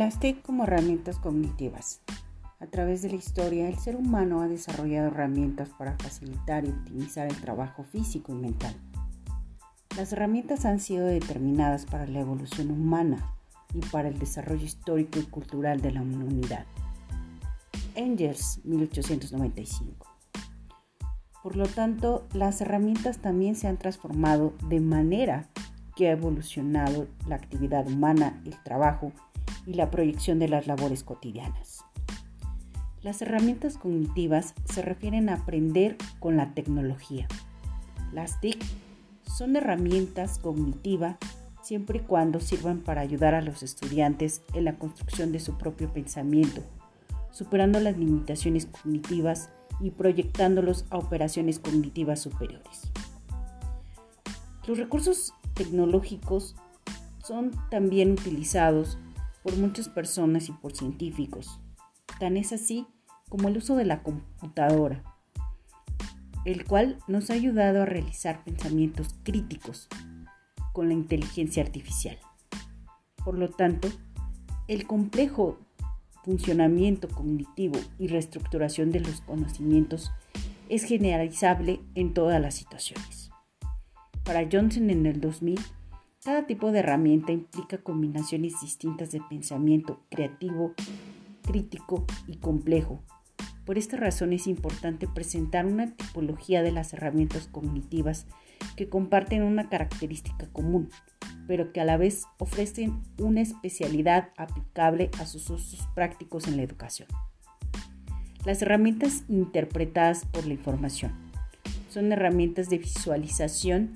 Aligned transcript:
Las 0.00 0.18
TIC 0.18 0.40
como 0.40 0.64
herramientas 0.64 1.18
cognitivas. 1.18 2.00
A 2.58 2.66
través 2.68 3.02
de 3.02 3.10
la 3.10 3.16
historia, 3.16 3.68
el 3.68 3.76
ser 3.76 3.96
humano 3.96 4.40
ha 4.40 4.48
desarrollado 4.48 5.08
herramientas 5.08 5.68
para 5.76 5.94
facilitar 5.98 6.64
y 6.64 6.70
optimizar 6.70 7.26
el 7.26 7.38
trabajo 7.38 7.84
físico 7.84 8.32
y 8.32 8.36
mental. 8.36 8.74
Las 9.98 10.14
herramientas 10.14 10.64
han 10.64 10.80
sido 10.80 11.04
determinadas 11.04 11.84
para 11.84 12.06
la 12.06 12.20
evolución 12.20 12.70
humana 12.70 13.34
y 13.74 13.80
para 13.88 14.08
el 14.08 14.18
desarrollo 14.18 14.64
histórico 14.64 15.18
y 15.18 15.24
cultural 15.24 15.82
de 15.82 15.90
la 15.90 16.00
humanidad. 16.00 16.64
Engels, 17.94 18.62
1895. 18.64 20.06
Por 21.42 21.56
lo 21.56 21.66
tanto, 21.66 22.26
las 22.32 22.62
herramientas 22.62 23.18
también 23.18 23.54
se 23.54 23.68
han 23.68 23.76
transformado 23.76 24.54
de 24.66 24.80
manera 24.80 25.50
que 25.94 26.08
ha 26.08 26.12
evolucionado 26.12 27.06
la 27.28 27.36
actividad 27.36 27.86
humana, 27.86 28.40
el 28.46 28.56
trabajo 28.62 29.12
y 29.29 29.29
la 29.66 29.90
proyección 29.90 30.38
de 30.38 30.48
las 30.48 30.66
labores 30.66 31.04
cotidianas. 31.04 31.84
Las 33.02 33.22
herramientas 33.22 33.78
cognitivas 33.78 34.54
se 34.64 34.82
refieren 34.82 35.28
a 35.28 35.34
aprender 35.34 35.96
con 36.18 36.36
la 36.36 36.52
tecnología. 36.52 37.26
Las 38.12 38.40
TIC 38.40 38.62
son 39.24 39.56
herramientas 39.56 40.38
cognitivas 40.38 41.16
siempre 41.62 41.98
y 41.98 42.02
cuando 42.02 42.40
sirvan 42.40 42.80
para 42.80 43.00
ayudar 43.00 43.34
a 43.34 43.42
los 43.42 43.62
estudiantes 43.62 44.42
en 44.54 44.64
la 44.64 44.76
construcción 44.76 45.32
de 45.32 45.40
su 45.40 45.56
propio 45.56 45.92
pensamiento, 45.92 46.62
superando 47.30 47.80
las 47.80 47.96
limitaciones 47.96 48.66
cognitivas 48.66 49.50
y 49.80 49.90
proyectándolos 49.90 50.84
a 50.90 50.98
operaciones 50.98 51.58
cognitivas 51.58 52.20
superiores. 52.20 52.90
Los 54.66 54.78
recursos 54.78 55.32
tecnológicos 55.54 56.54
son 57.22 57.52
también 57.70 58.12
utilizados 58.12 58.98
por 59.42 59.56
muchas 59.56 59.88
personas 59.88 60.48
y 60.48 60.52
por 60.52 60.76
científicos. 60.76 61.60
Tan 62.18 62.36
es 62.36 62.52
así 62.52 62.86
como 63.28 63.48
el 63.48 63.56
uso 63.56 63.76
de 63.76 63.84
la 63.84 64.02
computadora, 64.02 65.02
el 66.44 66.64
cual 66.64 66.98
nos 67.06 67.30
ha 67.30 67.34
ayudado 67.34 67.82
a 67.82 67.86
realizar 67.86 68.44
pensamientos 68.44 69.14
críticos 69.22 69.88
con 70.72 70.88
la 70.88 70.94
inteligencia 70.94 71.62
artificial. 71.62 72.18
Por 73.24 73.38
lo 73.38 73.50
tanto, 73.50 73.88
el 74.68 74.86
complejo 74.86 75.58
funcionamiento 76.24 77.08
cognitivo 77.08 77.78
y 77.98 78.08
reestructuración 78.08 78.90
de 78.90 79.00
los 79.00 79.20
conocimientos 79.22 80.12
es 80.68 80.84
generalizable 80.84 81.80
en 81.94 82.14
todas 82.14 82.40
las 82.40 82.54
situaciones. 82.54 83.30
Para 84.24 84.48
Johnson 84.50 84.90
en 84.90 85.06
el 85.06 85.20
2000, 85.20 85.58
cada 86.22 86.46
tipo 86.46 86.70
de 86.70 86.80
herramienta 86.80 87.32
implica 87.32 87.78
combinaciones 87.78 88.60
distintas 88.60 89.10
de 89.10 89.22
pensamiento 89.30 90.00
creativo, 90.10 90.74
crítico 91.42 92.04
y 92.26 92.36
complejo. 92.36 93.02
Por 93.64 93.78
esta 93.78 93.96
razón 93.96 94.32
es 94.32 94.46
importante 94.46 95.08
presentar 95.08 95.64
una 95.64 95.94
tipología 95.94 96.62
de 96.62 96.72
las 96.72 96.92
herramientas 96.92 97.48
cognitivas 97.50 98.26
que 98.76 98.88
comparten 98.88 99.42
una 99.42 99.70
característica 99.70 100.46
común, 100.52 100.90
pero 101.46 101.72
que 101.72 101.80
a 101.80 101.84
la 101.84 101.96
vez 101.96 102.24
ofrecen 102.38 103.02
una 103.18 103.40
especialidad 103.40 104.30
aplicable 104.36 105.10
a 105.18 105.24
sus 105.24 105.48
usos 105.48 105.88
prácticos 105.94 106.46
en 106.48 106.58
la 106.58 106.62
educación. 106.62 107.08
Las 108.44 108.60
herramientas 108.60 109.24
interpretadas 109.28 110.26
por 110.26 110.46
la 110.46 110.54
información 110.54 111.12
son 111.88 112.12
herramientas 112.12 112.68
de 112.68 112.78
visualización 112.78 113.94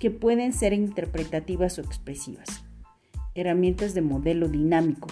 que 0.00 0.10
pueden 0.10 0.54
ser 0.54 0.72
interpretativas 0.72 1.78
o 1.78 1.82
expresivas. 1.82 2.64
Herramientas 3.34 3.92
de 3.92 4.00
modelo 4.00 4.48
dinámico 4.48 5.08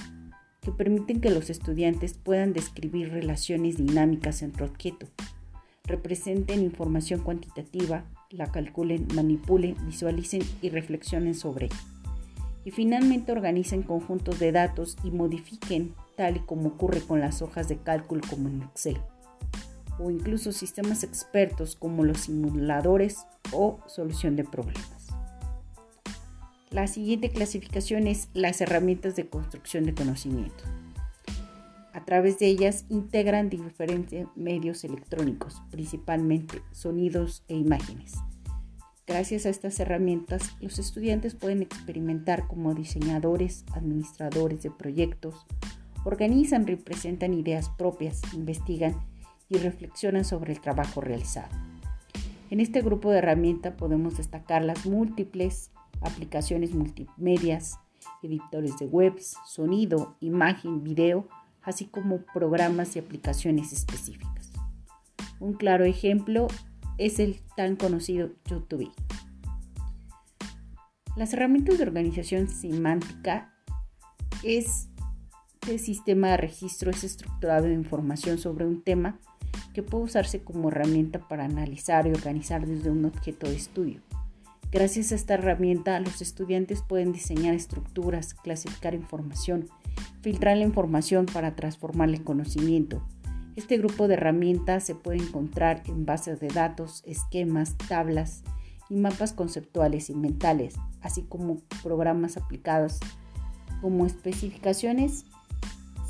que 0.63 0.73
permiten 0.73 1.21
que 1.21 1.31
los 1.31 1.51
estudiantes 1.51 2.15
puedan 2.15 2.55
describir 2.55 3.11
relaciones 3.11 3.77
dinámicas 3.77 4.43
entre 4.43 4.65
objetos, 4.65 5.11
representen 5.85 6.63
información 6.63 7.21
cuantitativa, 7.21 8.05
la 8.31 8.51
calculen, 8.51 9.07
manipulen, 9.15 9.77
visualicen 9.87 10.43
y 10.63 10.71
reflexionen 10.71 11.35
sobre 11.35 11.67
ella. 11.67 11.77
Y 12.65 12.71
finalmente 12.71 13.31
organicen 13.31 13.83
conjuntos 13.83 14.39
de 14.41 14.53
datos 14.53 14.97
y 15.05 15.11
modifiquen 15.11 15.95
tal 16.17 16.39
y 16.39 16.41
como 16.41 16.71
ocurre 16.71 17.01
con 17.01 17.21
las 17.21 17.43
hojas 17.43 17.69
de 17.69 17.77
cálculo 17.77 18.23
como 18.29 18.49
en 18.49 18.63
Excel 18.63 18.99
o 19.99 20.11
incluso 20.11 20.53
sistemas 20.53 21.03
expertos 21.03 21.77
como 21.77 22.05
los 22.05 22.21
simuladores 22.21 23.27
o 23.53 23.81
solución 23.87 24.37
de 24.37 24.45
problemas. 24.45 25.09
La 26.71 26.87
siguiente 26.87 27.31
clasificación 27.31 28.07
es 28.07 28.29
las 28.35 28.61
herramientas 28.61 29.17
de 29.17 29.29
construcción 29.29 29.85
de 29.85 29.95
conocimiento. 29.95 30.65
A 31.95 32.05
través 32.05 32.39
de 32.39 32.47
ellas 32.47 32.85
integran 32.91 33.49
diferentes 33.49 34.27
medios 34.37 34.85
electrónicos, 34.85 35.63
principalmente 35.71 36.63
sonidos 36.73 37.43
e 37.49 37.57
imágenes. 37.57 38.15
Gracias 39.07 39.47
a 39.47 39.49
estas 39.49 39.81
herramientas, 39.81 40.55
los 40.61 40.79
estudiantes 40.79 41.35
pueden 41.35 41.63
experimentar 41.63 42.47
como 42.47 42.75
diseñadores, 42.75 43.65
administradores 43.73 44.63
de 44.63 44.71
proyectos, 44.71 45.47
organizan, 46.05 46.67
representan 46.67 47.33
ideas 47.33 47.71
propias, 47.71 48.21
investigan 48.35 48.95
y 49.49 49.59
reflexionan 49.59 50.25
sobre 50.25 50.53
el 50.53 50.61
trabajo 50.61 51.01
realizado. 51.01 51.55
En 52.51 52.61
este 52.61 52.81
grupo 52.81 53.11
de 53.11 53.19
herramientas 53.19 53.75
podemos 53.75 54.17
destacar 54.17 54.65
las 54.65 54.87
múltiples 54.87 55.71
aplicaciones 56.01 56.75
multimedias, 56.75 57.79
editores 58.23 58.79
de 58.79 58.87
webs, 58.87 59.37
sonido, 59.47 60.17
imagen, 60.21 60.83
video, 60.83 61.29
así 61.63 61.87
como 61.87 62.23
programas 62.33 62.97
y 62.97 62.99
aplicaciones 62.99 63.73
específicas. 63.73 64.53
Un 65.41 65.55
claro 65.55 65.85
ejemplo 65.85 66.49
es 66.97 67.19
el 67.19 67.41
tan 67.57 67.77
conocido 67.77 68.31
YouTube. 68.49 68.91
Las 71.17 71.33
herramientas 71.33 71.79
de 71.79 71.85
organización 71.85 72.49
semántica 72.49 73.53
es 74.43 74.89
el 75.67 75.79
sistema 75.79 76.29
de 76.29 76.37
registro 76.37 76.91
es 76.91 77.05
estructurado 77.05 77.67
de 77.67 77.75
información 77.75 78.39
sobre 78.39 78.67
un 78.67 78.83
tema 78.83 79.19
que 79.75 79.83
puede 79.83 80.05
usarse 80.05 80.41
como 80.41 80.69
herramienta 80.69 81.21
para 81.29 81.45
analizar 81.45 82.07
y 82.07 82.11
organizar 82.11 82.67
desde 82.67 82.91
un 82.91 83.05
objeto 83.05 83.49
de 83.49 83.57
estudio. 83.57 84.01
Gracias 84.71 85.13
a 85.13 85.15
esta 85.15 85.35
herramienta, 85.35 85.99
los 86.01 86.21
estudiantes 86.21 86.83
pueden 86.83 87.13
diseñar 87.13 87.55
estructuras, 87.55 88.35
clasificar 88.35 88.95
información, 88.95 89.67
filtrar 90.21 90.57
la 90.59 90.65
información 90.65 91.27
para 91.27 91.55
transformarla 91.57 92.17
en 92.17 92.25
conocimiento. 92.25 93.03
Este 93.57 93.79
grupo 93.79 94.09
de 94.09 94.15
herramientas 94.15 94.85
se 94.85 94.95
puede 94.95 95.19
encontrar 95.19 95.83
en 95.87 96.05
bases 96.05 96.39
de 96.39 96.49
datos, 96.49 97.03
esquemas, 97.07 97.77
tablas 97.89 98.43
y 98.91 98.97
mapas 98.97 99.33
conceptuales 99.33 100.11
y 100.11 100.15
mentales, 100.15 100.75
así 101.01 101.23
como 101.23 101.61
programas 101.83 102.37
aplicados 102.37 103.01
como 103.81 104.07
especificaciones 104.07 105.25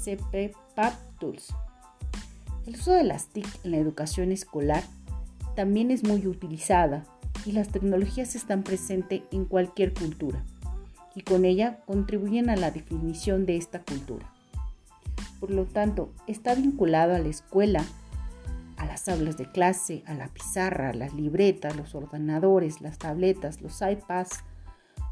CPPAP 0.05 0.95
Tools. 1.19 1.55
El 2.67 2.75
uso 2.75 2.93
de 2.93 3.05
las 3.05 3.29
TIC 3.29 3.47
en 3.65 3.71
la 3.73 3.79
educación 3.79 4.33
escolar 4.33 4.85
también 5.57 5.91
es 5.91 6.05
muy 6.05 6.27
utilizada 6.27 7.05
y 7.45 7.53
las 7.53 7.69
tecnologías 7.69 8.35
están 8.37 8.63
presentes 8.63 9.23
en 9.33 9.45
cualquier 9.45 9.95
cultura 9.95 10.45
y 11.15 11.23
con 11.23 11.45
ella 11.45 11.81
contribuyen 11.87 12.49
a 12.51 12.57
la 12.57 12.71
definición 12.71 13.47
de 13.47 13.57
esta 13.57 13.83
cultura. 13.83 14.31
Por 15.41 15.51
lo 15.51 15.65
tanto, 15.65 16.13
está 16.27 16.55
vinculado 16.55 17.15
a 17.15 17.19
la 17.19 17.29
escuela, 17.29 17.85
a 18.77 18.87
las 18.87 19.09
aulas 19.09 19.37
de 19.37 19.51
clase, 19.51 20.03
a 20.07 20.15
la 20.15 20.29
pizarra, 20.29 20.93
las 20.93 21.15
libretas, 21.15 21.77
los 21.77 21.95
ordenadores, 21.95 22.81
las 22.81 22.99
tabletas, 22.99 23.61
los 23.61 23.81
iPads 23.81 24.45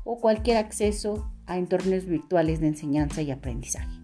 o 0.05 0.19
cualquier 0.21 0.59
acceso 0.59 1.29
a 1.47 1.59
entornos 1.59 2.07
virtuales 2.07 2.61
de 2.61 2.69
enseñanza 2.69 3.23
y 3.23 3.31
aprendizaje. 3.33 3.99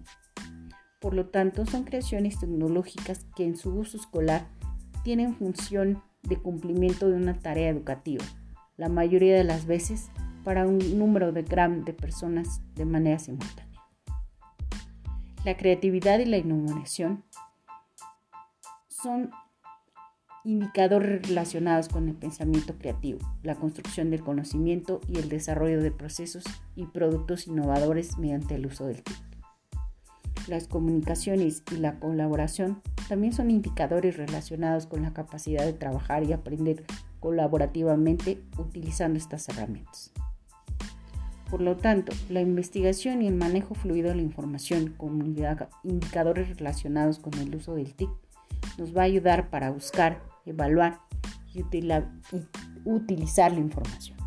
Por 1.03 1.15
lo 1.15 1.27
tanto, 1.27 1.67
son 1.67 1.83
creaciones 1.83 2.39
tecnológicas 2.39 3.27
que 3.35 3.45
en 3.45 3.57
su 3.57 3.75
uso 3.75 3.97
escolar 3.97 4.47
tienen 5.03 5.35
función 5.35 6.01
de 6.23 6.37
cumplimiento 6.37 7.09
de 7.09 7.17
una 7.17 7.35
tarea 7.35 7.69
educativa, 7.69 8.25
la 8.77 8.89
mayoría 8.89 9.37
de 9.37 9.43
las 9.43 9.67
veces 9.67 10.13
para 10.45 10.65
un 10.65 10.79
número 11.01 11.33
de 11.33 11.43
gran 11.43 11.85
de 11.85 11.93
personas 11.93 12.61
de 12.77 12.85
manera 12.85 13.19
simultánea. 13.19 13.83
La 15.45 15.57
creatividad 15.57 16.21
y 16.21 16.25
la 16.27 16.39
innovación 16.39 17.25
son 18.89 19.33
indicadores 20.45 21.27
relacionados 21.27 21.89
con 21.89 22.09
el 22.09 22.15
pensamiento 22.15 22.75
creativo, 22.79 23.19
la 23.43 23.57
construcción 23.57 24.11
del 24.11 24.23
conocimiento 24.23 25.01
y 25.09 25.19
el 25.19 25.29
desarrollo 25.29 25.81
de 25.81 25.91
procesos 25.91 26.45
y 26.77 26.87
productos 26.87 27.49
innovadores 27.49 28.19
mediante 28.19 28.55
el 28.55 28.67
uso 28.67 28.87
del 28.87 29.03
tiempo. 29.03 29.22
Las 30.49 30.67
comunicaciones 30.67 31.63
y 31.71 31.77
la 31.77 32.01
colaboración 32.01 32.83
también 33.09 33.33
son 33.33 33.51
indicadores 33.51 34.17
relacionados 34.17 34.87
con 34.87 35.03
la 35.03 35.13
capacidad 35.13 35.65
de 35.65 35.73
trabajar 35.73 36.25
y 36.25 36.33
aprender 36.33 36.85
colaborativamente 37.21 38.43
utilizando 38.59 39.19
estas 39.19 39.49
herramientas. 39.49 40.13
Por 41.49 41.61
lo 41.61 41.77
tanto, 41.77 42.13
la 42.31 42.41
investigación 42.41 43.23
y 43.23 43.29
el 43.29 43.35
manejo 43.35 43.75
fluido 43.75 44.09
de 44.09 44.17
la 44.17 44.23
información 44.23 44.95
con 44.97 45.21
indicadores 45.85 46.49
relacionados 46.49 47.19
con 47.19 47.35
el 47.35 47.55
uso 47.55 47.75
del 47.75 47.95
TIC 47.95 48.09
nos 48.79 48.97
va 48.97 49.03
a 49.03 49.05
ayudar 49.05 49.51
para 49.51 49.71
buscar, 49.71 50.23
evaluar 50.47 51.01
y 51.53 51.63
utilizar 52.85 53.53
la 53.53 53.61
información. 53.61 54.22